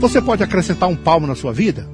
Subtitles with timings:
[0.00, 1.86] Você pode acrescentar um palmo na sua vida?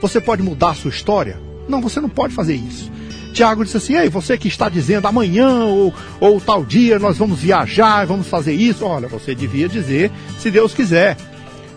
[0.00, 1.38] Você pode mudar a sua história?
[1.68, 2.90] Não, você não pode fazer isso.
[3.32, 7.38] Tiago disse assim: Ei, você que está dizendo amanhã ou, ou tal dia nós vamos
[7.38, 8.84] viajar, vamos fazer isso.
[8.84, 10.10] Olha, você devia dizer
[10.40, 11.16] se Deus quiser.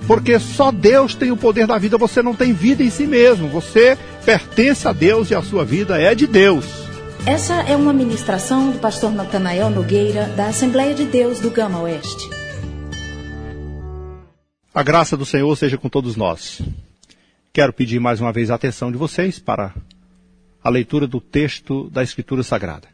[0.07, 3.47] Porque só Deus tem o poder da vida, você não tem vida em si mesmo.
[3.49, 3.95] Você
[4.25, 6.65] pertence a Deus e a sua vida é de Deus.
[7.27, 12.34] Essa é uma ministração do pastor Natanael Nogueira, da Assembleia de Deus do Gama Oeste.
[14.75, 16.61] A graça do Senhor seja com todos nós.
[17.53, 19.73] Quero pedir mais uma vez a atenção de vocês para
[20.61, 22.89] a leitura do texto da Escritura Sagrada.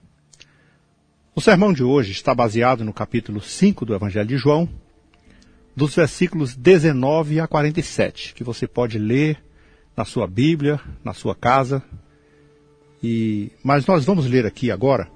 [1.33, 4.69] O sermão de hoje está baseado no capítulo 5 do Evangelho de João,
[5.75, 9.43] dos versículos 19 a 47, que você pode ler
[9.97, 11.81] na sua Bíblia, na sua casa.
[13.01, 15.09] E mas nós vamos ler aqui agora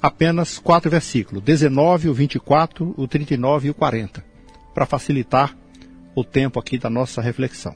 [0.00, 4.24] apenas quatro versículos, 19, o 24, o 39 e o 40,
[4.72, 5.60] para facilitar
[6.14, 7.74] o tempo aqui da nossa reflexão.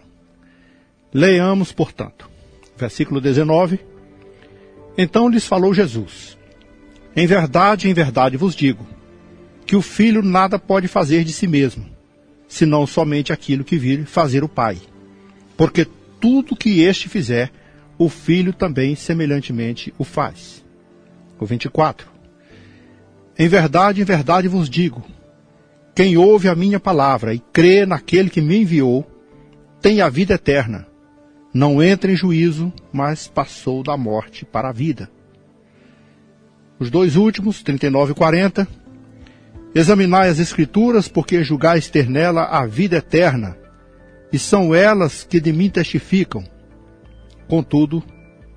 [1.12, 2.28] Leiamos, portanto,
[2.76, 3.80] versículo 19.
[4.98, 6.36] Então lhes falou Jesus:
[7.14, 8.86] Em verdade, em verdade vos digo,
[9.66, 11.86] que o filho nada pode fazer de si mesmo,
[12.48, 14.78] senão somente aquilo que vir fazer o Pai.
[15.56, 15.86] Porque
[16.20, 17.50] tudo que este fizer,
[17.98, 20.64] o filho também semelhantemente o faz.
[21.38, 22.06] O 24.
[23.38, 25.04] Em verdade, em verdade vos digo:
[25.96, 29.10] quem ouve a minha palavra e crê naquele que me enviou,
[29.80, 30.86] tem a vida eterna.
[31.54, 35.10] Não entra em juízo, mas passou da morte para a vida.
[36.78, 38.68] Os dois últimos, 39 e 40.
[39.74, 43.56] Examinai as Escrituras, porque julgais ter nela a vida eterna,
[44.30, 46.44] e são elas que de mim testificam.
[47.48, 48.04] Contudo,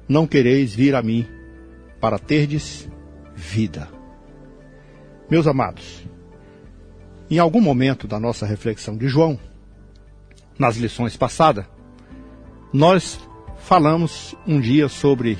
[0.09, 1.25] não quereis vir a mim,
[2.01, 2.89] para terdes
[3.33, 3.87] vida.
[5.29, 6.03] Meus amados,
[7.29, 9.39] em algum momento da nossa reflexão de João,
[10.57, 11.65] nas lições passadas,
[12.73, 13.19] nós
[13.57, 15.37] falamos um dia sobre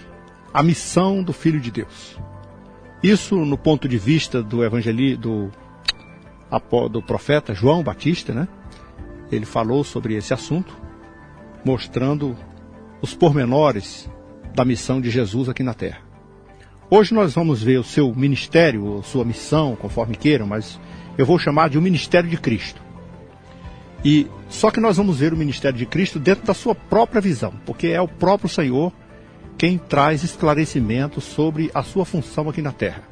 [0.53, 2.17] a missão do Filho de Deus.
[3.01, 5.51] Isso no ponto de vista do evangelho do,
[6.91, 8.47] do profeta João Batista, né?
[9.31, 10.75] Ele falou sobre esse assunto,
[11.63, 12.35] mostrando
[13.01, 14.09] os pormenores
[14.53, 16.01] da missão de Jesus aqui na Terra.
[16.89, 20.79] Hoje nós vamos ver o seu ministério, sua missão, conforme queiram, mas
[21.19, 22.81] eu vou chamar de o um ministério de Cristo.
[24.05, 27.53] E só que nós vamos ver o ministério de Cristo dentro da sua própria visão,
[27.65, 28.93] porque é o próprio Senhor
[29.57, 33.03] quem traz esclarecimento sobre a sua função aqui na terra.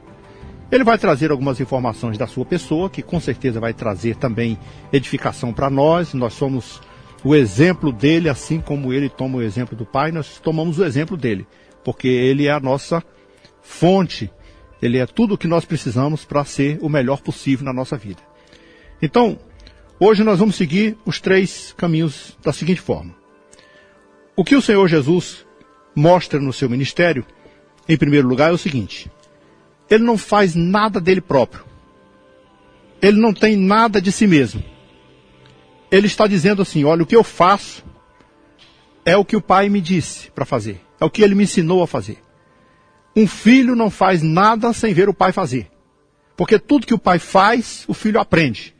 [0.72, 4.58] Ele vai trazer algumas informações da sua pessoa, que com certeza vai trazer também
[4.94, 6.14] edificação para nós.
[6.14, 6.82] Nós somos
[7.26, 11.18] o exemplo dele, assim como ele toma o exemplo do Pai, nós tomamos o exemplo
[11.18, 11.46] dele,
[11.84, 13.04] porque ele é a nossa
[13.62, 14.32] fonte
[14.82, 18.22] ele é tudo o que nós precisamos para ser o melhor possível na nossa vida.
[19.02, 19.40] Então,
[20.00, 23.16] hoje nós vamos seguir os três caminhos da seguinte forma.
[24.36, 25.46] O que o Senhor Jesus
[25.96, 27.26] mostra no seu ministério,
[27.90, 29.10] em primeiro lugar, é o seguinte:
[29.90, 31.66] ele não faz nada dele próprio.
[33.02, 34.64] Ele não tem nada de si mesmo.
[35.92, 37.84] Ele está dizendo assim: olha, o que eu faço
[39.06, 41.82] é o que o Pai me disse para fazer, é o que ele me ensinou
[41.82, 42.20] a fazer.
[43.18, 45.72] Um filho não faz nada sem ver o pai fazer.
[46.36, 48.76] Porque tudo que o pai faz, o filho aprende.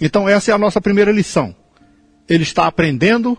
[0.00, 1.54] Então essa é a nossa primeira lição.
[2.28, 3.38] Ele está aprendendo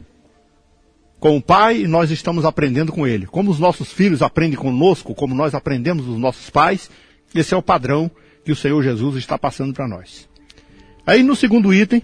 [1.20, 3.26] com o pai e nós estamos aprendendo com ele.
[3.26, 6.90] Como os nossos filhos aprendem conosco, como nós aprendemos dos nossos pais,
[7.34, 8.10] esse é o padrão
[8.46, 10.30] que o Senhor Jesus está passando para nós.
[11.06, 12.02] Aí no segundo item,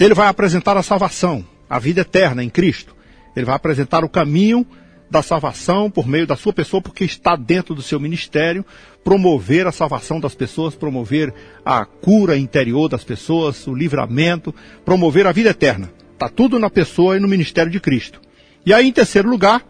[0.00, 2.96] ele vai apresentar a salvação, a vida eterna em Cristo.
[3.36, 4.66] Ele vai apresentar o caminho
[5.10, 8.64] da salvação por meio da sua pessoa, porque está dentro do seu ministério,
[9.04, 11.32] promover a salvação das pessoas, promover
[11.64, 15.92] a cura interior das pessoas, o livramento, promover a vida eterna.
[16.12, 18.20] Está tudo na pessoa e no ministério de Cristo.
[18.64, 19.64] E aí, em terceiro lugar,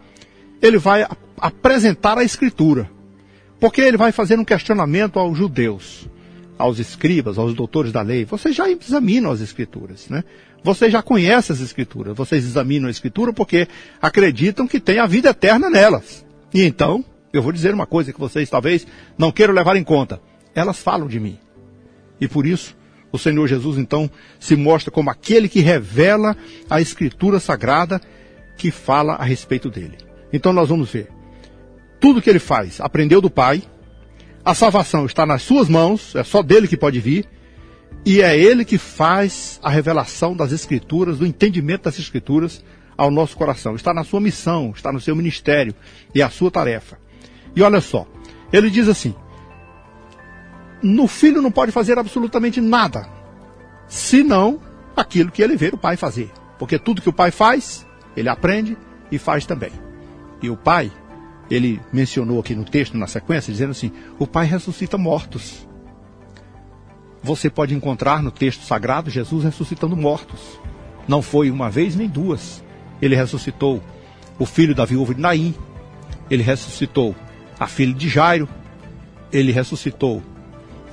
[0.61, 1.05] ele vai
[1.39, 2.89] apresentar a Escritura.
[3.59, 6.07] Porque ele vai fazer um questionamento aos judeus,
[6.57, 8.25] aos escribas, aos doutores da lei.
[8.25, 10.23] Vocês já examinam as Escrituras, né?
[10.63, 13.67] Vocês já conhecem as escrituras, vocês examinam a escritura porque
[14.01, 16.25] acreditam que tem a vida eterna nelas.
[16.53, 18.85] E então, eu vou dizer uma coisa que vocês talvez
[19.17, 20.19] não queiram levar em conta.
[20.55, 21.37] Elas falam de mim.
[22.19, 22.75] E por isso,
[23.11, 24.09] o Senhor Jesus então
[24.39, 26.35] se mostra como aquele que revela
[26.69, 28.01] a escritura sagrada
[28.57, 29.97] que fala a respeito dele.
[30.33, 31.09] Então nós vamos ver.
[31.99, 33.63] Tudo que ele faz, aprendeu do Pai.
[34.47, 37.27] A salvação está nas suas mãos, é só dele que pode vir.
[38.05, 42.63] E é ele que faz a revelação das Escrituras, do entendimento das Escrituras
[42.95, 43.75] ao nosso coração.
[43.75, 45.75] Está na sua missão, está no seu ministério
[46.15, 46.97] e é a sua tarefa.
[47.57, 48.07] E olha só,
[48.53, 49.13] ele diz assim:
[50.81, 53.05] no filho não pode fazer absolutamente nada,
[53.85, 54.61] senão
[54.95, 56.31] aquilo que ele vê o pai fazer.
[56.57, 57.85] Porque tudo que o pai faz,
[58.15, 58.77] ele aprende
[59.11, 59.73] e faz também.
[60.41, 60.89] E o pai,
[61.49, 65.67] ele mencionou aqui no texto, na sequência, dizendo assim: o pai ressuscita mortos.
[67.23, 70.59] Você pode encontrar no texto sagrado Jesus ressuscitando mortos.
[71.07, 72.63] Não foi uma vez nem duas.
[73.01, 73.81] Ele ressuscitou
[74.37, 75.55] o filho da viúva de Naim.
[76.29, 77.15] Ele ressuscitou
[77.59, 78.47] a filha de Jairo.
[79.31, 80.21] Ele ressuscitou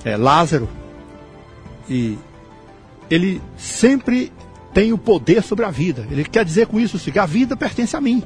[0.03, 0.69] é, Lázaro.
[1.89, 2.17] E
[3.09, 4.31] ele sempre
[4.73, 6.07] tem o poder sobre a vida.
[6.09, 8.23] Ele quer dizer com isso que a vida pertence a mim.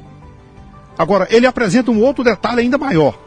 [0.98, 3.18] Agora, ele apresenta um outro detalhe ainda maior.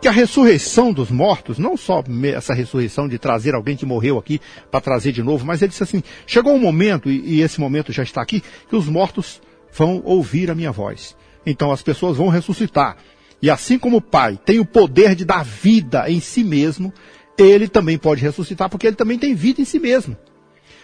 [0.00, 2.04] Que a ressurreição dos mortos, não só
[2.34, 5.82] essa ressurreição de trazer alguém que morreu aqui para trazer de novo, mas ele disse
[5.82, 9.40] assim: chegou um momento, e, esse momento já está aqui, que os mortos
[9.72, 11.16] vão ouvir a minha voz.
[11.46, 12.96] Então as pessoas vão ressuscitar.
[13.40, 16.92] E assim como o Pai tem o poder de dar vida em si mesmo,
[17.38, 20.16] ele também pode ressuscitar, porque ele também tem vida em si mesmo.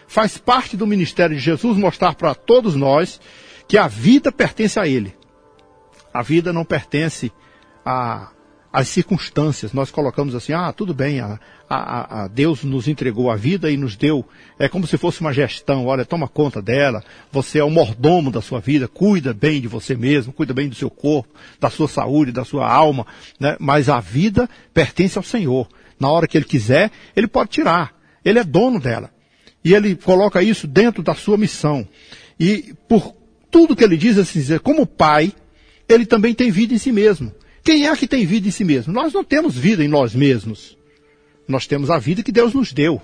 [0.06, 3.20] Faz parte do ministério de Jesus mostrar para todos nós
[3.66, 5.14] que a vida pertence a ele.
[6.12, 7.32] A vida não pertence
[7.84, 8.30] a,
[8.72, 9.72] às circunstâncias.
[9.72, 11.38] Nós colocamos assim, ah, tudo bem, a,
[11.68, 14.26] a, a, Deus nos entregou a vida e nos deu,
[14.58, 18.40] é como se fosse uma gestão, olha, toma conta dela, você é o mordomo da
[18.40, 22.32] sua vida, cuida bem de você mesmo, cuida bem do seu corpo, da sua saúde,
[22.32, 23.06] da sua alma,
[23.38, 23.56] né?
[23.60, 25.68] mas a vida pertence ao Senhor.
[26.00, 27.94] Na hora que Ele quiser, Ele pode tirar.
[28.24, 29.10] Ele é dono dela.
[29.64, 31.86] E Ele coloca isso dentro da sua missão.
[32.40, 33.14] E por
[33.50, 35.32] tudo que Ele diz, assim, como Pai,
[35.92, 37.32] Ele também tem vida em si mesmo.
[37.62, 38.92] Quem é que tem vida em si mesmo?
[38.92, 40.76] Nós não temos vida em nós mesmos.
[41.46, 43.00] Nós temos a vida que Deus nos deu.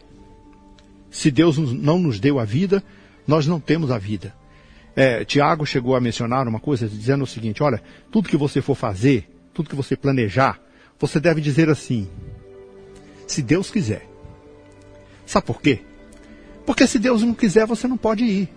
[1.10, 2.82] Se Deus não nos deu a vida,
[3.26, 4.34] nós não temos a vida.
[4.96, 8.74] É, Tiago chegou a mencionar uma coisa dizendo o seguinte: olha, tudo que você for
[8.74, 10.60] fazer, tudo que você planejar,
[10.98, 12.08] você deve dizer assim:
[13.26, 14.08] se Deus quiser.
[15.24, 15.80] Sabe por quê?
[16.66, 18.48] Porque se Deus não quiser, você não pode ir.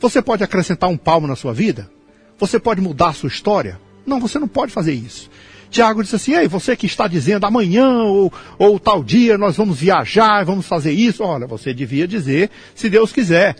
[0.00, 1.90] Você pode acrescentar um palmo na sua vida?
[2.38, 3.80] Você pode mudar a sua história?
[4.06, 5.30] Não, você não pode fazer isso.
[5.70, 9.78] Tiago disse assim: Ei, você que está dizendo amanhã ou, ou tal dia nós vamos
[9.78, 11.22] viajar, vamos fazer isso.
[11.22, 13.56] Olha, você devia dizer se Deus quiser.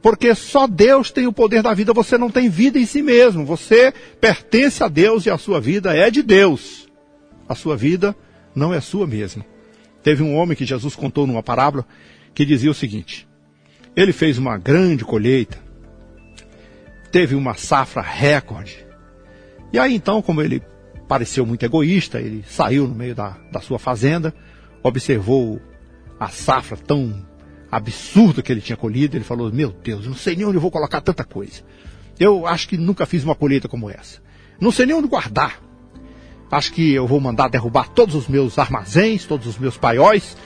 [0.00, 3.44] Porque só Deus tem o poder da vida, você não tem vida em si mesmo.
[3.44, 6.86] Você pertence a Deus e a sua vida é de Deus.
[7.48, 8.14] A sua vida
[8.54, 9.44] não é sua mesmo.
[10.02, 11.84] Teve um homem que Jesus contou numa parábola
[12.34, 13.26] que dizia o seguinte:
[13.96, 15.58] ele fez uma grande colheita,
[17.10, 18.86] teve uma safra recorde.
[19.72, 20.62] E aí então, como ele
[21.08, 24.34] pareceu muito egoísta, ele saiu no meio da, da sua fazenda,
[24.82, 25.60] observou
[26.18, 27.26] a safra tão
[27.70, 30.70] absurda que ele tinha colhido, ele falou: Meu Deus, não sei nem onde eu vou
[30.70, 31.62] colocar tanta coisa.
[32.18, 34.20] Eu acho que nunca fiz uma colheita como essa.
[34.60, 35.60] Não sei nem onde guardar.
[36.50, 40.36] Acho que eu vou mandar derrubar todos os meus armazéns, todos os meus paióis,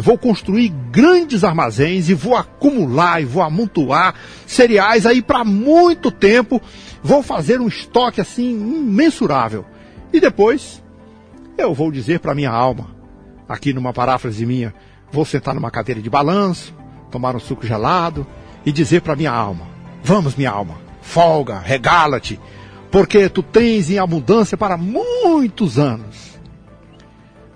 [0.00, 4.14] e vou construir grandes armazéns e vou acumular e vou amontoar
[4.46, 6.58] cereais aí para muito tempo.
[7.02, 9.62] Vou fazer um estoque assim imensurável.
[10.10, 10.82] E depois
[11.58, 12.96] eu vou dizer para minha alma,
[13.46, 14.74] aqui numa paráfrase minha,
[15.12, 16.74] vou sentar numa cadeira de balanço,
[17.10, 18.26] tomar um suco gelado
[18.64, 19.66] e dizer para minha alma:
[20.02, 22.40] Vamos, minha alma, folga, regala-te,
[22.90, 26.40] porque tu tens em abundância para muitos anos.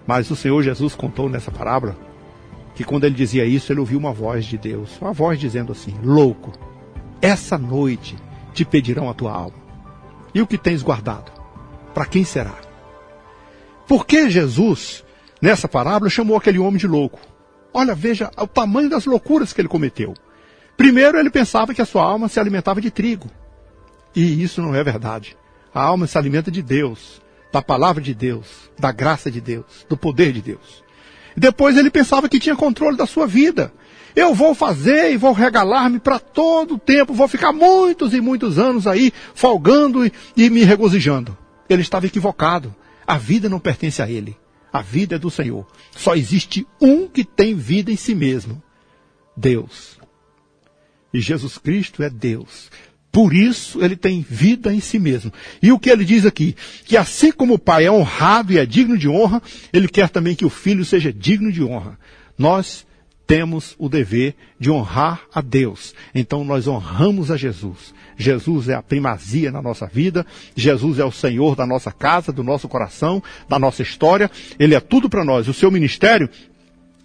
[0.07, 1.97] Mas o Senhor Jesus contou nessa parábola
[2.75, 5.95] que quando ele dizia isso, ele ouviu uma voz de Deus, uma voz dizendo assim:
[6.03, 6.53] Louco,
[7.23, 8.17] essa noite
[8.53, 9.57] te pedirão a tua alma.
[10.35, 11.33] E o que tens guardado?
[11.95, 12.55] Para quem será?
[13.87, 15.05] Por que Jesus,
[15.41, 17.21] nessa parábola, chamou aquele homem de louco?
[17.73, 20.15] Olha, veja o tamanho das loucuras que ele cometeu.
[20.77, 23.31] Primeiro, ele pensava que a sua alma se alimentava de trigo.
[24.15, 25.37] E isso não é verdade.
[25.73, 27.21] A alma se alimenta de Deus,
[27.53, 30.84] da palavra de Deus, da graça de Deus, do poder de Deus.
[31.37, 33.73] Depois ele pensava que tinha controle da sua vida.
[34.15, 38.59] Eu vou fazer e vou regalar-me para todo o tempo, vou ficar muitos e muitos
[38.59, 41.37] anos aí folgando e, e me regozijando.
[41.69, 42.75] Ele estava equivocado.
[43.07, 44.37] A vida não pertence a ele.
[44.73, 45.67] A vida é do Senhor.
[45.91, 48.63] Só existe um que tem vida em si mesmo:
[49.37, 49.99] Deus.
[51.13, 52.71] E Jesus Cristo é Deus.
[53.15, 55.33] Por isso ele tem vida em si mesmo.
[55.63, 56.57] E o que ele diz aqui?
[56.85, 59.41] Que assim como o pai é honrado e é digno de honra,
[59.73, 61.97] ele quer também que o filho seja digno de honra.
[62.37, 62.85] Nós
[63.25, 65.95] temos o dever de honrar a Deus.
[66.13, 67.95] Então nós honramos a Jesus.
[68.17, 72.43] Jesus é a primazia na nossa vida, Jesus é o Senhor da nossa casa, do
[72.43, 74.29] nosso coração, da nossa história,
[74.59, 75.47] Ele é tudo para nós.
[75.47, 76.29] O seu ministério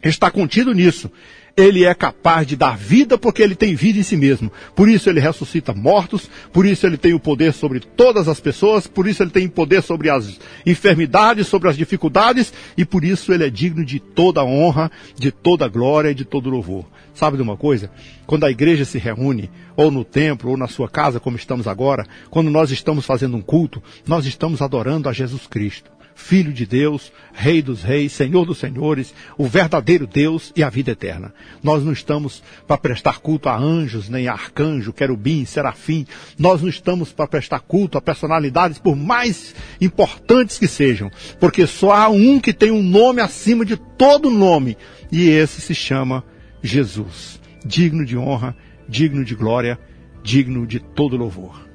[0.03, 1.12] está contido nisso.
[1.58, 4.50] Ele é capaz de dar vida porque ele tem vida em si mesmo.
[4.74, 8.88] Por isso ele ressuscita mortos, por isso ele tem o poder sobre todas as pessoas,
[8.88, 13.44] por isso ele tem poder sobre as enfermidades, sobre as dificuldades, e por isso ele
[13.44, 16.86] é digno de toda honra, de toda glória e de todo louvor.
[17.13, 17.91] Sabe de uma coisa?
[18.25, 22.08] Quando a igreja se reúne, ou no templo, ou na sua casa, como estamos agora,
[22.29, 25.91] quando nós estamos fazendo um culto, nós estamos adorando a Jesus Cristo.
[26.19, 30.91] Filho de Deus, Rei dos Reis, Senhor dos Senhores, o verdadeiro Deus e a vida
[30.91, 31.33] eterna.
[31.63, 36.05] Nós não estamos para prestar culto a anjos, nem a arcanjo, querubim, serafim.
[36.38, 41.09] Nós não estamos para prestar culto a personalidades, por mais importantes que sejam,
[41.39, 44.77] porque só há um que tem um nome acima de todo nome,
[45.11, 46.23] e esse se chama
[46.61, 47.39] Jesus.
[47.65, 48.55] Digno de honra,
[48.88, 49.79] digno de glória,
[50.21, 51.65] digno de todo louvor.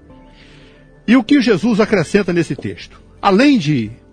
[1.09, 3.03] E o que Jesus acrescenta nesse texto?
[3.21, 4.04] Além de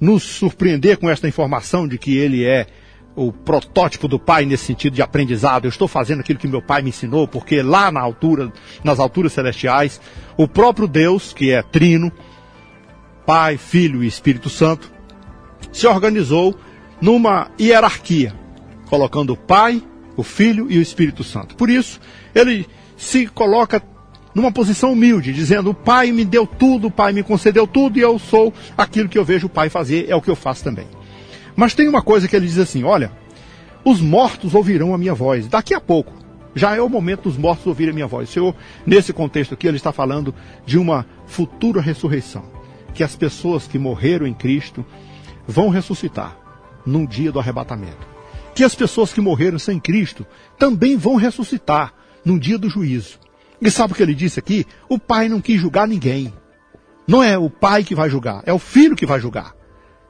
[0.00, 2.66] nos surpreender com esta informação de que ele é
[3.14, 5.66] o protótipo do pai nesse sentido de aprendizado.
[5.66, 8.52] Eu estou fazendo aquilo que meu pai me ensinou, porque lá na altura,
[8.82, 10.00] nas alturas celestiais,
[10.36, 12.10] o próprio Deus, que é trino,
[13.26, 14.90] Pai, Filho e Espírito Santo,
[15.70, 16.56] se organizou
[17.00, 18.34] numa hierarquia,
[18.88, 19.82] colocando o Pai,
[20.16, 21.54] o Filho e o Espírito Santo.
[21.56, 22.00] Por isso,
[22.34, 22.66] ele
[22.96, 23.82] se coloca
[24.34, 28.02] numa posição humilde, dizendo: O Pai me deu tudo, o Pai me concedeu tudo e
[28.02, 30.86] eu sou aquilo que eu vejo o Pai fazer, é o que eu faço também.
[31.56, 33.12] Mas tem uma coisa que ele diz assim: Olha,
[33.84, 35.46] os mortos ouvirão a minha voz.
[35.48, 36.12] Daqui a pouco,
[36.54, 38.28] já é o momento dos mortos ouvirem a minha voz.
[38.28, 38.54] O Senhor,
[38.86, 40.34] nesse contexto aqui, ele está falando
[40.66, 42.44] de uma futura ressurreição.
[42.94, 44.84] Que as pessoas que morreram em Cristo
[45.46, 46.36] vão ressuscitar
[46.84, 48.08] num dia do arrebatamento.
[48.54, 50.26] Que as pessoas que morreram sem Cristo
[50.58, 51.94] também vão ressuscitar
[52.24, 53.18] num dia do juízo.
[53.60, 54.66] E sabe o que ele disse aqui?
[54.88, 56.32] O pai não quis julgar ninguém.
[57.06, 59.54] Não é o pai que vai julgar, é o filho que vai julgar.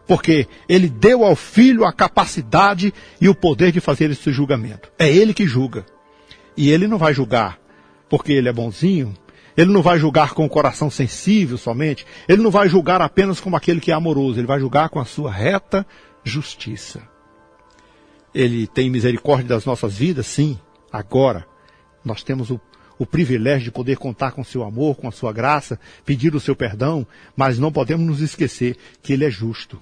[0.06, 4.90] Porque ele deu ao filho a capacidade e o poder de fazer esse julgamento.
[4.98, 5.86] É ele que julga.
[6.56, 7.58] E ele não vai julgar
[8.10, 9.14] porque ele é bonzinho,
[9.56, 13.56] ele não vai julgar com o coração sensível somente, ele não vai julgar apenas como
[13.56, 15.86] aquele que é amoroso, ele vai julgar com a sua reta
[16.24, 17.00] justiça.
[18.34, 20.58] Ele tem misericórdia das nossas vidas, sim,
[20.92, 21.46] agora.
[22.04, 22.60] Nós temos o
[23.00, 26.54] o privilégio de poder contar com seu amor, com a sua graça, pedir o seu
[26.54, 29.80] perdão, mas não podemos nos esquecer que ele é justo.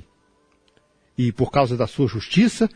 [1.18, 2.70] E por causa da sua justiça,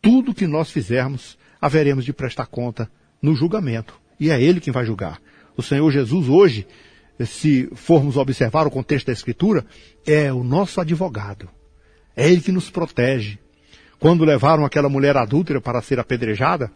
[0.00, 2.88] tudo que nós fizermos, haveremos de prestar conta
[3.20, 4.00] no julgamento.
[4.20, 5.20] E é ele quem vai julgar.
[5.56, 6.68] O Senhor Jesus hoje,
[7.26, 9.66] se formos observar o contexto da Escritura,
[10.06, 11.48] é o nosso advogado.
[12.14, 13.40] É ele que nos protege.
[13.98, 16.70] Quando levaram aquela mulher adúltera para ser apedrejada,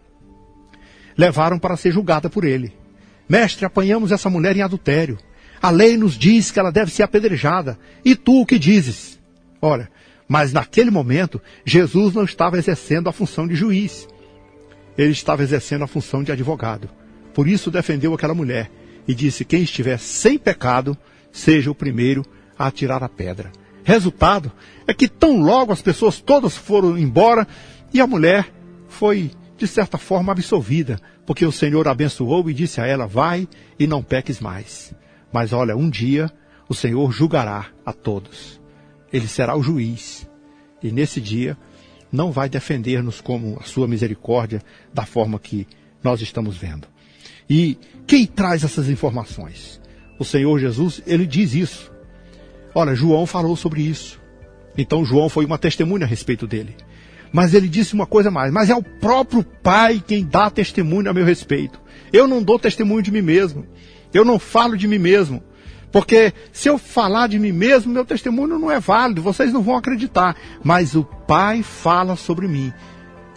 [1.17, 2.83] levaram para ser julgada por ele.
[3.29, 5.19] Mestre, apanhamos essa mulher em adultério.
[5.61, 7.79] A lei nos diz que ela deve ser apedrejada.
[8.05, 9.19] E tu o que dizes?
[9.61, 9.91] Olha,
[10.29, 14.09] mas naquele momento, Jesus não estava exercendo a função de juiz.
[14.97, 16.89] Ele estava exercendo a função de advogado.
[17.33, 18.71] Por isso defendeu aquela mulher
[19.09, 20.97] e disse: quem estiver sem pecado,
[21.33, 22.25] seja o primeiro
[22.59, 23.51] a atirar a pedra.
[23.83, 24.51] Resultado
[24.87, 27.47] é que tão logo as pessoas todas foram embora
[27.93, 28.51] e a mulher
[28.89, 29.31] foi,
[29.65, 34.03] de certa forma, absolvida, porque o Senhor abençoou e disse a ela: Vai e não
[34.03, 34.95] peques mais.
[35.33, 36.31] Mas olha, um dia
[36.69, 38.61] o Senhor julgará a todos.
[39.11, 40.29] Ele será o juiz.
[40.83, 41.57] E nesse dia
[42.13, 45.67] não vai defender-nos como a sua misericórdia da forma que
[46.03, 46.87] nós estamos vendo.
[47.49, 49.81] E quem traz essas informações?
[50.19, 51.91] O Senhor Jesus, ele diz isso.
[52.75, 54.21] Olha, João falou sobre isso.
[54.77, 56.77] Então João foi uma testemunha a respeito dele.
[57.35, 61.13] Mas ele disse uma coisa mais, mas é o próprio Pai quem dá testemunho a
[61.13, 61.81] meu respeito.
[62.13, 63.67] Eu não dou testemunho de mim mesmo.
[64.13, 65.43] Eu não falo de mim mesmo.
[65.91, 69.77] Porque se eu falar de mim mesmo, meu testemunho não é válido, vocês não vão
[69.77, 70.37] acreditar.
[70.63, 72.73] Mas o Pai fala sobre mim,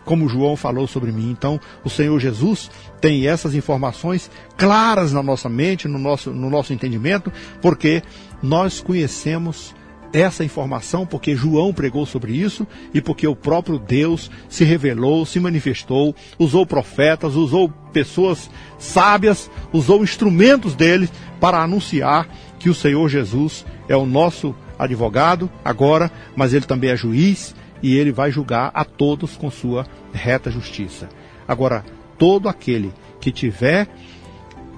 [0.06, 1.32] como João falou sobre mim.
[1.32, 2.70] Então, o Senhor Jesus
[3.02, 8.04] tem essas informações claras na nossa mente, no nosso, no nosso entendimento, porque
[8.44, 9.74] nós conhecemos
[10.14, 15.40] essa informação porque João pregou sobre isso e porque o próprio Deus se revelou, se
[15.40, 21.10] manifestou, usou profetas, usou pessoas sábias, usou instrumentos dele
[21.40, 22.28] para anunciar
[22.60, 27.96] que o Senhor Jesus é o nosso advogado agora, mas ele também é juiz e
[27.96, 31.10] ele vai julgar a todos com sua reta justiça.
[31.48, 31.86] Agora,
[32.18, 33.88] todo aquele que tiver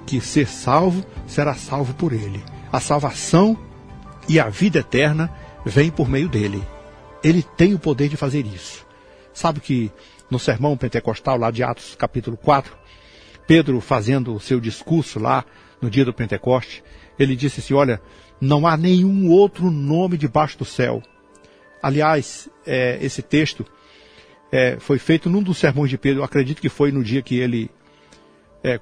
[0.06, 2.42] que ser salvo será salvo por ele.
[2.72, 3.56] A salvação
[4.30, 5.28] e a vida eterna
[5.66, 6.62] vem por meio dele.
[7.20, 8.86] Ele tem o poder de fazer isso.
[9.34, 9.90] Sabe que
[10.30, 12.72] no sermão pentecostal lá de Atos capítulo 4,
[13.44, 15.44] Pedro fazendo o seu discurso lá
[15.82, 16.84] no dia do Pentecoste,
[17.18, 18.00] ele disse assim, olha,
[18.40, 21.02] não há nenhum outro nome debaixo do céu.
[21.82, 23.66] Aliás, é, esse texto
[24.52, 27.68] é, foi feito num dos sermões de Pedro, acredito que foi no dia que ele
[28.62, 28.78] é,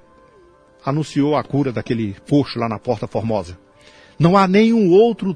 [0.85, 3.57] anunciou a cura daquele coxo lá na Porta Formosa.
[4.19, 5.35] Não há nenhum outro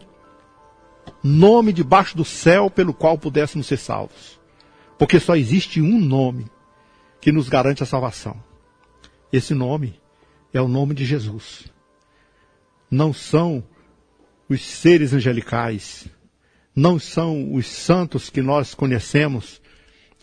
[1.24, 4.40] nome debaixo do céu pelo qual pudéssemos ser salvos.
[4.98, 6.46] Porque só existe um nome
[7.22, 8.36] que nos garante a salvação.
[9.32, 10.00] Esse nome
[10.54, 11.66] é o nome de Jesus.
[12.92, 13.64] Não são
[14.48, 16.06] os seres angelicais,
[16.76, 19.62] não são os santos que nós conhecemos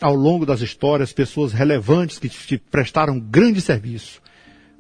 [0.01, 4.23] ao longo das histórias, pessoas relevantes que te prestaram grande serviço.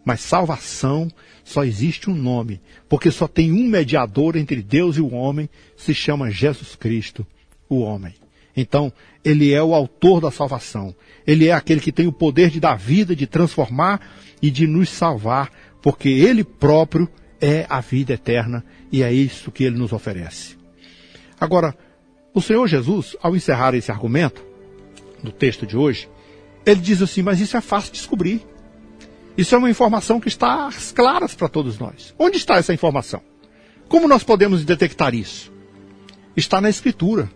[0.04, 1.08] Mas salvação
[1.44, 5.92] só existe um nome, porque só tem um mediador entre Deus e o homem, se
[5.94, 7.26] chama Jesus Cristo,
[7.68, 8.14] o homem.
[8.56, 8.92] Então,
[9.24, 10.94] ele é o autor da salvação.
[11.26, 14.00] Ele é aquele que tem o poder de dar vida, de transformar
[14.40, 15.50] e de nos salvar,
[15.82, 17.08] porque ele próprio
[17.40, 20.56] é a vida eterna e é isso que ele nos oferece.
[21.40, 21.74] Agora,
[22.34, 24.44] o Senhor Jesus, ao encerrar esse argumento,
[25.22, 26.08] no texto de hoje,
[26.64, 28.46] ele diz assim: Mas isso é fácil de descobrir.
[29.40, 32.14] Isso é uma informação que está às claras para todos nós.
[32.18, 33.22] Onde está essa informação?
[33.88, 35.50] Como nós podemos detectar isso?
[36.36, 37.30] Está na Escritura.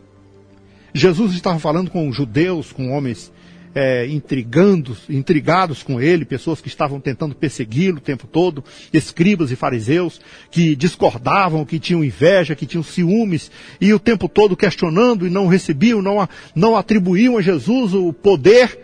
[0.93, 3.33] Jesus estava falando com judeus, com homens
[3.75, 9.57] é, intrigando, intrigados com ele, pessoas que estavam tentando persegui-lo o tempo todo, escribas e
[9.57, 10.21] fariseus,
[10.51, 15.47] que discordavam, que tinham inveja, que tinham ciúmes, e o tempo todo questionando e não
[15.47, 18.79] recebiam, não, não atribuíam a Jesus o poder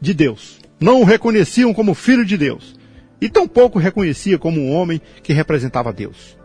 [0.00, 0.63] de Deus.
[0.84, 2.74] Não o reconheciam como filho de Deus.
[3.18, 6.36] E tampouco reconhecia como um homem que representava Deus.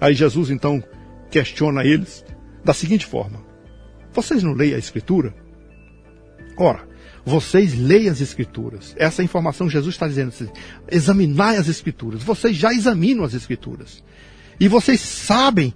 [0.00, 0.82] Aí Jesus então
[1.30, 2.24] questiona eles
[2.64, 3.40] da seguinte forma:
[4.12, 5.32] Vocês não leem a Escritura?
[6.56, 6.80] Ora,
[7.24, 8.92] vocês leem as Escrituras.
[8.98, 10.48] Essa informação Jesus está dizendo assim:
[10.90, 12.24] examinai as Escrituras.
[12.24, 14.02] Vocês já examinam as Escrituras.
[14.58, 15.72] E vocês sabem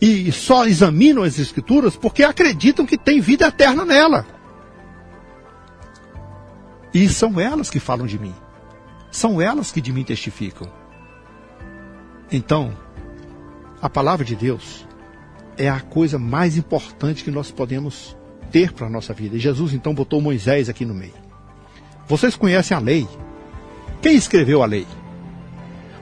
[0.00, 4.39] e só examinam as Escrituras porque acreditam que tem vida eterna nela.
[6.92, 8.34] E são elas que falam de mim.
[9.10, 10.68] São elas que de mim testificam.
[12.30, 12.76] Então,
[13.82, 14.86] a palavra de Deus
[15.56, 18.16] é a coisa mais importante que nós podemos
[18.50, 19.36] ter para a nossa vida.
[19.36, 21.14] E Jesus então botou Moisés aqui no meio.
[22.06, 23.06] Vocês conhecem a lei.
[24.02, 24.86] Quem escreveu a lei?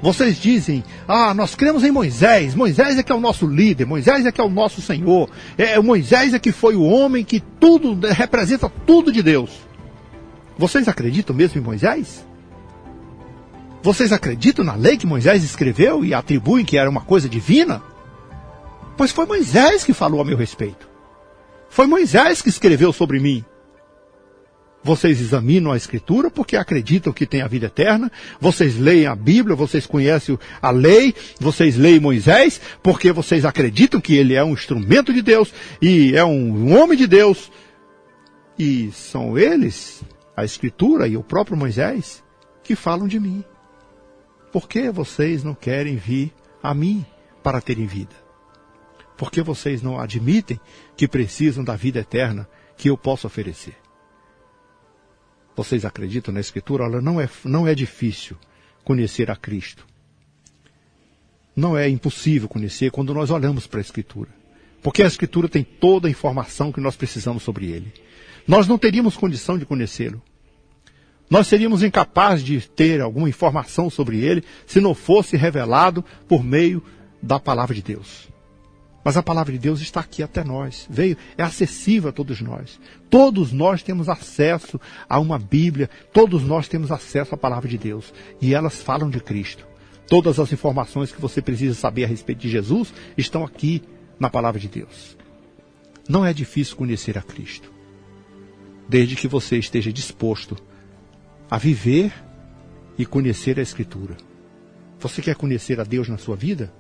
[0.00, 4.24] Vocês dizem, ah, nós cremos em Moisés, Moisés é que é o nosso líder, Moisés
[4.24, 7.98] é que é o nosso Senhor, é, Moisés é que foi o homem que tudo,
[8.06, 9.67] representa tudo de Deus.
[10.58, 12.26] Vocês acreditam mesmo em Moisés?
[13.80, 17.80] Vocês acreditam na lei que Moisés escreveu e atribuem que era uma coisa divina?
[18.96, 20.88] Pois foi Moisés que falou a meu respeito.
[21.70, 23.44] Foi Moisés que escreveu sobre mim.
[24.82, 28.10] Vocês examinam a Escritura porque acreditam que tem a vida eterna.
[28.40, 34.16] Vocês leem a Bíblia, vocês conhecem a lei, vocês leem Moisés porque vocês acreditam que
[34.16, 37.50] ele é um instrumento de Deus e é um homem de Deus.
[38.58, 40.02] E são eles,
[40.38, 42.22] a Escritura e o próprio Moisés,
[42.62, 43.44] que falam de mim.
[44.52, 47.04] Por que vocês não querem vir a mim
[47.42, 48.28] para terem vida?
[49.18, 50.58] porque vocês não admitem
[50.96, 53.76] que precisam da vida eterna que eu posso oferecer.
[55.56, 56.84] Vocês acreditam na Escritura?
[56.84, 58.36] Olha, não é, não é difícil
[58.84, 59.84] conhecer a Cristo.
[61.54, 64.30] Não é impossível conhecer quando nós olhamos para a Escritura.
[64.80, 67.92] Porque a Escritura tem toda a informação que nós precisamos sobre ele.
[68.48, 70.22] Nós não teríamos condição de conhecê-lo.
[71.28, 76.82] Nós seríamos incapazes de ter alguma informação sobre ele se não fosse revelado por meio
[77.22, 78.26] da palavra de Deus.
[79.04, 80.86] Mas a palavra de Deus está aqui até nós.
[80.88, 82.80] Veio, é acessível a todos nós.
[83.10, 88.12] Todos nós temos acesso a uma Bíblia, todos nós temos acesso à palavra de Deus.
[88.40, 89.66] E elas falam de Cristo.
[90.08, 93.82] Todas as informações que você precisa saber a respeito de Jesus estão aqui
[94.18, 95.16] na palavra de Deus.
[96.08, 97.70] Não é difícil conhecer a Cristo,
[98.88, 100.56] desde que você esteja disposto
[101.50, 102.12] a viver
[102.96, 104.16] e conhecer a Escritura.
[104.98, 106.72] Você quer conhecer a Deus na sua vida?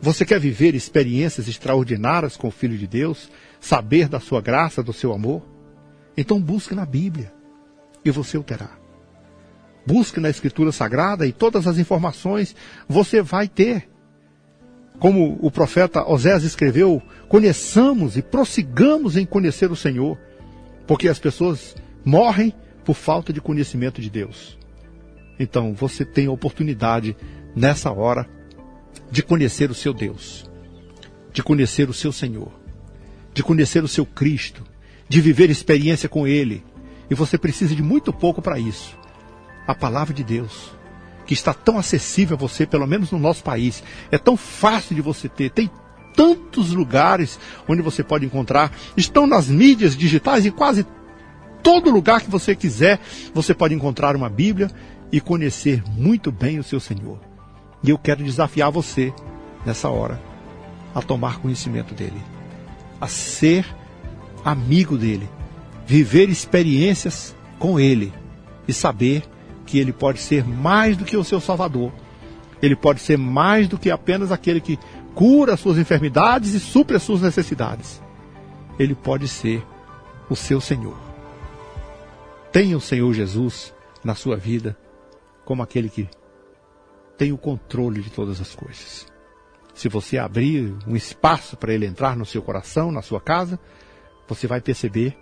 [0.00, 3.30] Você quer viver experiências extraordinárias com o Filho de Deus?
[3.60, 5.42] Saber da sua graça, do seu amor?
[6.16, 7.32] Então busque na Bíblia
[8.04, 8.78] e você o terá.
[9.86, 12.54] Busque na Escritura Sagrada e todas as informações
[12.88, 13.88] você vai ter.
[14.98, 20.18] Como o profeta Osés escreveu, conheçamos e prossigamos em conhecer o Senhor,
[20.90, 22.52] porque as pessoas morrem
[22.84, 24.58] por falta de conhecimento de Deus.
[25.38, 27.16] Então você tem a oportunidade
[27.54, 28.28] nessa hora
[29.08, 30.50] de conhecer o seu Deus,
[31.32, 32.50] de conhecer o seu Senhor,
[33.32, 34.64] de conhecer o seu Cristo,
[35.08, 36.64] de viver experiência com Ele.
[37.08, 38.98] E você precisa de muito pouco para isso.
[39.68, 40.72] A palavra de Deus,
[41.24, 45.02] que está tão acessível a você, pelo menos no nosso país, é tão fácil de
[45.02, 45.70] você ter, tem
[46.20, 50.86] tantos lugares onde você pode encontrar, estão nas mídias digitais e quase
[51.62, 53.00] todo lugar que você quiser,
[53.32, 54.70] você pode encontrar uma Bíblia
[55.10, 57.18] e conhecer muito bem o seu Senhor.
[57.82, 59.14] E eu quero desafiar você
[59.64, 60.20] nessa hora
[60.94, 62.20] a tomar conhecimento dele,
[63.00, 63.64] a ser
[64.44, 65.26] amigo dele,
[65.86, 68.12] viver experiências com ele
[68.68, 69.22] e saber
[69.64, 71.90] que ele pode ser mais do que o seu Salvador.
[72.60, 74.78] Ele pode ser mais do que apenas aquele que
[75.14, 78.02] cura as suas enfermidades e supre as suas necessidades.
[78.78, 79.64] Ele pode ser
[80.28, 80.96] o seu Senhor.
[82.52, 84.76] Tenha o Senhor Jesus na sua vida
[85.44, 86.08] como aquele que
[87.18, 89.06] tem o controle de todas as coisas.
[89.74, 93.58] Se você abrir um espaço para ele entrar no seu coração, na sua casa,
[94.28, 95.16] você vai perceber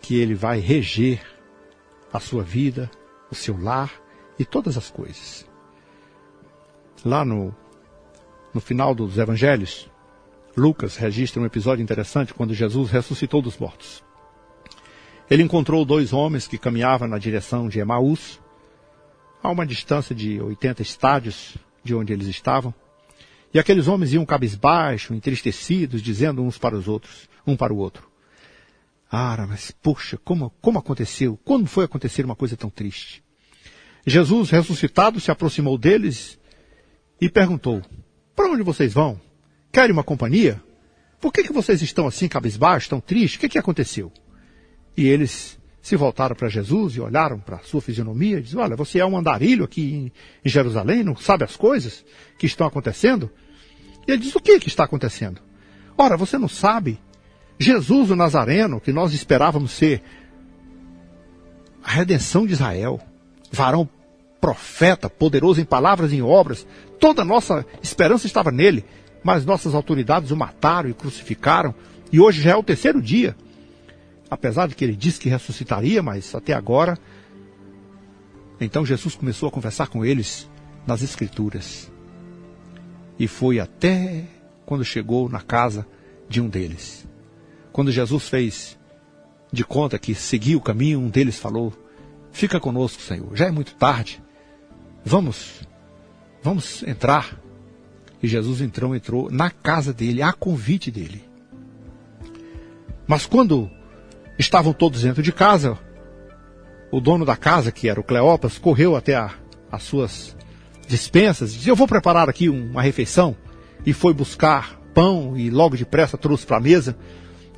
[0.00, 1.20] que ele vai reger
[2.12, 2.90] a sua vida,
[3.30, 3.92] o seu lar
[4.38, 5.46] e todas as coisas.
[7.04, 7.54] Lá no,
[8.56, 9.86] no final dos evangelhos,
[10.56, 14.02] Lucas registra um episódio interessante quando Jesus ressuscitou dos mortos.
[15.30, 18.40] Ele encontrou dois homens que caminhavam na direção de Emaús,
[19.42, 22.72] a uma distância de 80 estádios de onde eles estavam.
[23.52, 28.10] E aqueles homens iam cabisbaixo, entristecidos, dizendo uns para os outros, um para o outro:
[29.12, 31.38] Ah, mas puxa, como, como aconteceu?
[31.44, 33.22] Quando foi acontecer uma coisa tão triste?
[34.06, 36.38] Jesus, ressuscitado, se aproximou deles
[37.20, 37.82] e perguntou:
[38.36, 39.18] Para onde vocês vão?
[39.72, 40.62] Querem uma companhia?
[41.18, 43.38] Por que, que vocês estão assim cabisbaixos, tão tristes?
[43.38, 44.12] O que, que aconteceu?
[44.94, 48.76] E eles se voltaram para Jesus e olharam para a sua fisionomia e disseram, olha,
[48.76, 50.12] você é um andarilho aqui
[50.44, 52.04] em, Jerusalém, não sabe as coisas
[52.38, 53.30] que estão acontecendo?
[54.06, 55.40] E ele diz, o que, que está acontecendo?
[55.96, 57.00] Ora, você não sabe?
[57.58, 60.02] Jesus o Nazareno, que nós esperávamos ser
[61.82, 63.00] a redenção de Israel,
[63.50, 63.88] varão
[64.40, 66.66] profeta, poderoso em palavras e em obras,
[67.00, 68.84] toda a nossa esperança estava nele,
[69.22, 71.74] mas nossas autoridades o mataram e crucificaram,
[72.12, 73.36] e hoje já é o terceiro dia
[74.30, 76.98] apesar de que ele disse que ressuscitaria, mas até agora.
[78.60, 80.48] Então Jesus começou a conversar com eles
[80.86, 81.90] nas Escrituras.
[83.18, 84.24] E foi até
[84.64, 85.86] quando chegou na casa
[86.28, 87.06] de um deles.
[87.72, 88.78] Quando Jesus fez
[89.52, 91.72] de conta que seguia o caminho, um deles falou:
[92.32, 94.22] Fica conosco, Senhor, já é muito tarde.
[95.06, 95.66] Vamos,
[96.42, 97.40] vamos entrar.
[98.22, 101.24] E Jesus entrou, entrou na casa dele, a convite dele.
[103.06, 103.70] Mas quando
[104.38, 105.78] Estavam todos dentro de casa.
[106.90, 109.30] O dono da casa, que era o Cleopas, correu até a,
[109.72, 110.36] as suas
[110.86, 113.36] dispensas e disse: Eu vou preparar aqui uma refeição.
[113.84, 116.96] E foi buscar pão e logo depressa trouxe para a mesa.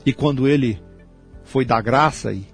[0.07, 0.81] E quando ele
[1.45, 2.47] foi dar graça e,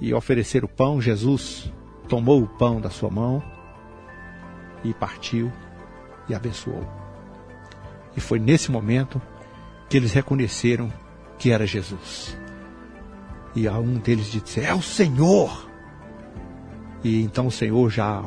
[0.00, 1.72] e oferecer o pão, Jesus
[2.08, 3.42] tomou o pão da sua mão
[4.82, 5.52] e partiu
[6.28, 6.86] e abençoou.
[8.16, 9.20] E foi nesse momento
[9.88, 10.92] que eles reconheceram
[11.38, 12.36] que era Jesus.
[13.54, 15.68] E a um deles disse: É o Senhor.
[17.02, 18.24] E então o Senhor já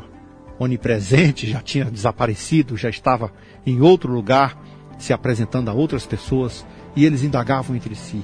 [0.57, 3.33] onipresente, já tinha desaparecido, já estava
[3.65, 4.57] em outro lugar,
[4.97, 6.65] se apresentando a outras pessoas,
[6.95, 8.23] e eles indagavam entre si: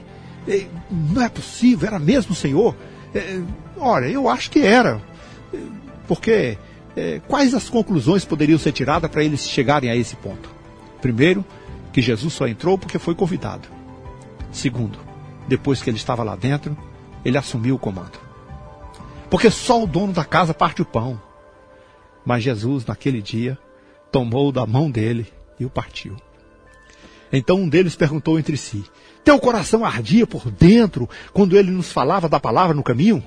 [0.89, 2.75] Não é possível, era mesmo o Senhor?
[3.13, 3.41] É,
[3.77, 5.01] olha, eu acho que era.
[6.07, 6.57] Porque
[6.95, 10.49] é, quais as conclusões poderiam ser tiradas para eles chegarem a esse ponto?
[11.01, 11.45] Primeiro,
[11.93, 13.67] que Jesus só entrou porque foi convidado.
[14.51, 14.97] Segundo,
[15.47, 16.77] depois que ele estava lá dentro,
[17.23, 18.19] ele assumiu o comando.
[19.29, 21.21] Porque só o dono da casa parte o pão.
[22.25, 23.57] Mas Jesus, naquele dia,
[24.11, 25.27] tomou da mão dele
[25.59, 26.15] e o partiu.
[27.31, 28.85] Então um deles perguntou entre si:
[29.23, 33.23] Teu coração ardia por dentro quando ele nos falava da palavra no caminho?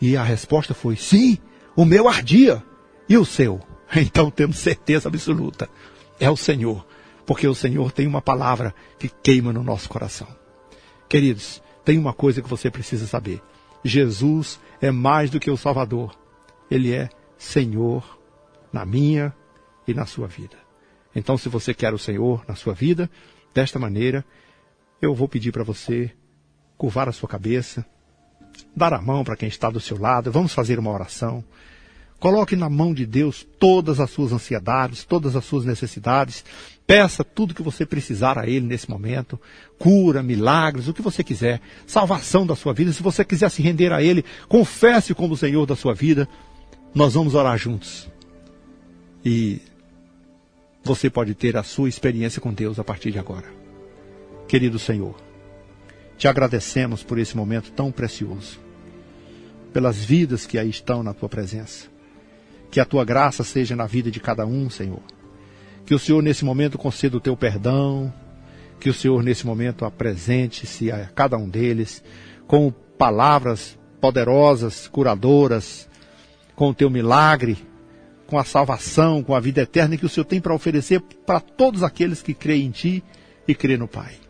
[0.00, 1.38] E a resposta foi: Sim,
[1.76, 2.62] o meu ardia.
[3.08, 3.60] E o seu?
[3.96, 5.68] Então temos certeza absoluta:
[6.20, 6.84] é o Senhor
[7.28, 10.26] porque o Senhor tem uma palavra que queima no nosso coração.
[11.10, 13.42] Queridos, tem uma coisa que você precisa saber:
[13.84, 16.18] Jesus é mais do que o Salvador,
[16.70, 18.18] ele é Senhor
[18.72, 19.34] na minha
[19.86, 20.56] e na sua vida.
[21.14, 23.10] Então, se você quer o Senhor na sua vida,
[23.52, 24.24] desta maneira,
[25.02, 26.10] eu vou pedir para você
[26.78, 27.84] curvar a sua cabeça,
[28.74, 31.44] dar a mão para quem está do seu lado, vamos fazer uma oração.
[32.18, 36.44] Coloque na mão de Deus todas as suas ansiedades, todas as suas necessidades.
[36.84, 39.40] Peça tudo que você precisar a Ele nesse momento.
[39.78, 41.60] Cura, milagres, o que você quiser.
[41.86, 42.92] Salvação da sua vida.
[42.92, 46.28] Se você quiser se render a Ele, confesse como o Senhor da sua vida.
[46.92, 48.08] Nós vamos orar juntos.
[49.24, 49.60] E
[50.82, 53.46] você pode ter a sua experiência com Deus a partir de agora.
[54.48, 55.14] Querido Senhor,
[56.18, 58.58] te agradecemos por esse momento tão precioso.
[59.72, 61.86] Pelas vidas que aí estão na tua presença.
[62.70, 65.00] Que a tua graça seja na vida de cada um, Senhor
[65.86, 68.12] Que o Senhor nesse momento conceda o teu perdão,
[68.80, 72.02] que o Senhor nesse momento apresente-se a cada um deles
[72.46, 75.88] com palavras poderosas, curadoras,
[76.54, 77.56] com o teu milagre,
[78.26, 81.82] com a salvação, com a vida eterna que o Senhor tem para oferecer para todos
[81.82, 83.04] aqueles que creem em Ti
[83.46, 84.27] e creem no Pai.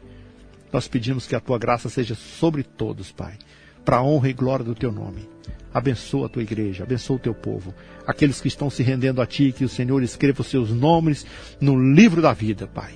[0.73, 3.39] Nós pedimos que a Tua graça seja sobre todos, Pai,
[3.85, 5.29] para a honra e glória do Teu nome.
[5.73, 7.75] Abençoa a tua igreja, abençoa o teu povo.
[8.07, 11.27] Aqueles que estão se rendendo a ti, que o Senhor escreva os seus nomes
[11.61, 12.95] no livro da vida, Pai.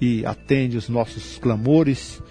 [0.00, 2.22] E atende os nossos clamores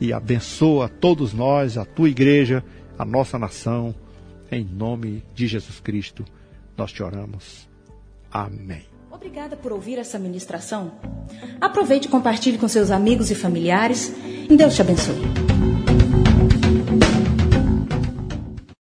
[0.00, 2.62] e abençoa todos nós, a tua igreja,
[2.98, 3.94] a nossa nação.
[4.52, 6.24] Em nome de Jesus Cristo,
[6.76, 7.68] nós te oramos.
[8.30, 8.99] Amém.
[9.20, 10.92] Obrigada por ouvir essa ministração.
[11.60, 14.10] Aproveite e compartilhe com seus amigos e familiares.
[14.56, 15.14] Deus te abençoe.